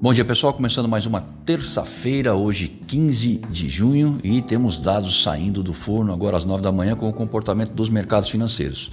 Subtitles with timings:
[0.00, 5.60] Bom dia pessoal, começando mais uma terça-feira, hoje 15 de junho, e temos dados saindo
[5.60, 8.92] do forno agora às 9 da manhã com o comportamento dos mercados financeiros.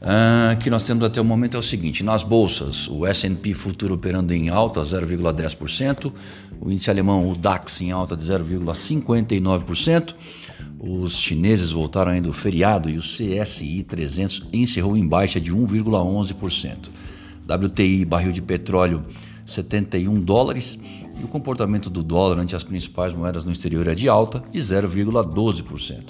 [0.00, 3.96] Uh, que nós temos até o momento é o seguinte: nas bolsas, o S&P futuro
[3.96, 6.10] operando em alta 0,10%,
[6.62, 10.14] o índice alemão, o DAX em alta de 0,59%,
[10.80, 16.88] os chineses voltaram ainda do feriado e o CSI 300 encerrou em baixa de 1,11%.
[17.46, 19.04] WTI, barril de petróleo
[19.48, 20.78] 71 dólares
[21.18, 24.58] e o comportamento do dólar ante as principais moedas no exterior é de alta de
[24.58, 26.02] 0,12%.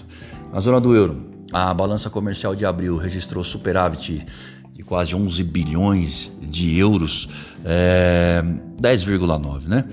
[0.52, 4.27] Na zona do euro, a balança comercial de abril registrou superávit
[4.74, 7.28] de quase 11 bilhões de euros,
[7.64, 8.42] é,
[8.80, 9.84] 10,9, né?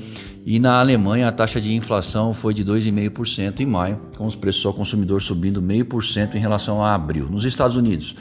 [0.45, 4.65] E na Alemanha a taxa de inflação foi de 2,5% em maio, com os preços
[4.65, 7.27] ao consumidor subindo 0,5% em relação a abril.
[7.29, 8.15] Nos Estados Unidos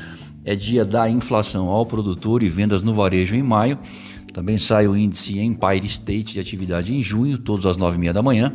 [0.45, 3.79] é dia da inflação ao produtor e vendas no varejo em maio
[4.35, 8.53] também sai o índice Empire State de atividade em junho, todos às 9h30 da manhã,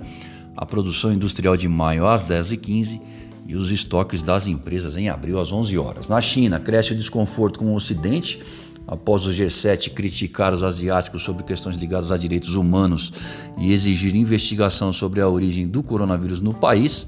[0.55, 2.99] a produção industrial de maio às 10h15
[3.47, 6.09] e os estoques das empresas em abril às 11 horas.
[6.09, 8.41] Na China, cresce o desconforto com o Ocidente
[8.85, 13.13] após o G7 criticar os asiáticos sobre questões ligadas a direitos humanos
[13.57, 17.07] e exigir investigação sobre a origem do coronavírus no país.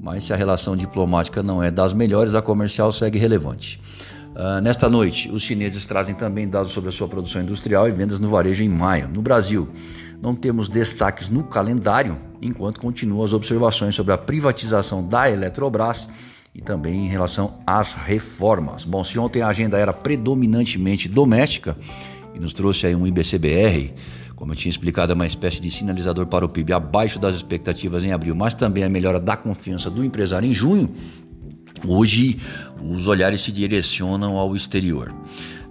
[0.00, 3.78] Mas se a relação diplomática não é das melhores, a comercial segue relevante.
[4.40, 8.18] Uh, nesta noite, os chineses trazem também dados sobre a sua produção industrial e vendas
[8.18, 9.06] no varejo em maio.
[9.14, 9.68] No Brasil,
[10.22, 16.08] não temos destaques no calendário, enquanto continuam as observações sobre a privatização da Eletrobras
[16.54, 18.82] e também em relação às reformas.
[18.82, 21.76] Bom, se ontem a agenda era predominantemente doméstica
[22.34, 23.92] e nos trouxe aí um IBCBR,
[24.34, 28.02] como eu tinha explicado, é uma espécie de sinalizador para o PIB abaixo das expectativas
[28.02, 30.90] em abril, mas também a melhora da confiança do empresário em junho.
[31.86, 32.36] Hoje,
[32.82, 35.14] os olhares se direcionam ao exterior.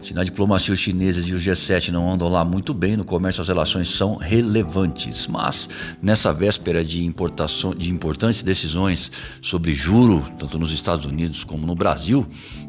[0.01, 3.41] Se na diplomacia os chineses e os G7 não andam lá muito bem, no comércio
[3.41, 5.27] as relações são relevantes.
[5.27, 5.67] Mas
[6.01, 9.11] nessa véspera de, importação, de importantes decisões
[9.41, 12.25] sobre juro, tanto nos Estados Unidos como no Brasil,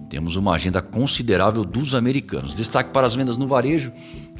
[0.08, 2.52] temos uma agenda considerável dos americanos.
[2.52, 3.92] Destaque para as vendas no varejo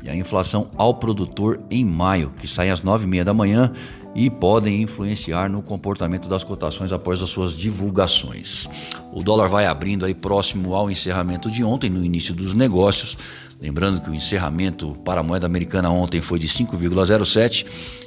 [0.03, 3.73] e a inflação ao produtor em maio, que sai às 9h30 da manhã
[4.15, 8.69] e podem influenciar no comportamento das cotações após as suas divulgações.
[9.13, 13.17] O dólar vai abrindo aí próximo ao encerramento de ontem, no início dos negócios.
[13.61, 17.67] Lembrando que o encerramento para a moeda americana ontem foi de 5,07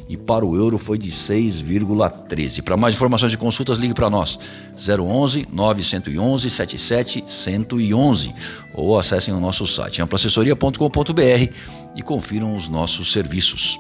[0.10, 2.64] e para o euro foi de 6,13.
[2.64, 4.40] Para mais informações e consultas, ligue para nós
[4.76, 8.34] 011 911 77 111
[8.74, 11.54] ou acessem o nosso site amplaassessoria.com.br
[11.96, 13.80] e confiram os nossos serviços.